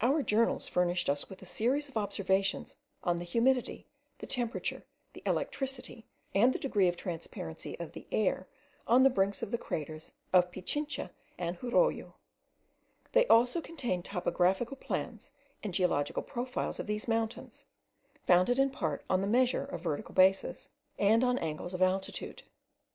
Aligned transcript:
Our 0.00 0.22
journals 0.22 0.66
furnish 0.66 1.06
us 1.06 1.28
with 1.28 1.42
a 1.42 1.44
series 1.44 1.90
of 1.90 1.98
observations 1.98 2.76
on 3.04 3.18
the 3.18 3.24
humidity, 3.24 3.86
the 4.20 4.26
temperature, 4.26 4.84
the 5.12 5.22
electricity, 5.26 6.06
and 6.34 6.54
the 6.54 6.58
degree 6.58 6.88
of 6.88 6.96
transparency 6.96 7.78
of 7.78 7.92
the 7.92 8.06
air 8.10 8.48
on 8.86 9.02
the 9.02 9.10
brinks 9.10 9.42
of 9.42 9.50
the 9.50 9.58
craters 9.58 10.14
of 10.32 10.50
Pichincha 10.50 11.10
and 11.36 11.58
Jorullo; 11.60 12.14
they 13.12 13.26
also 13.26 13.60
contain 13.60 14.02
topographical 14.02 14.78
plans 14.78 15.32
and 15.62 15.74
geological 15.74 16.22
profiles 16.22 16.80
of 16.80 16.86
these 16.86 17.06
mountains, 17.06 17.66
founded 18.26 18.58
in 18.58 18.70
part 18.70 19.04
on 19.10 19.20
the 19.20 19.26
measure 19.26 19.66
of 19.66 19.82
vertical 19.82 20.14
bases, 20.14 20.70
and 20.98 21.22
on 21.22 21.36
angles 21.40 21.74
of 21.74 21.82
altitude. 21.82 22.44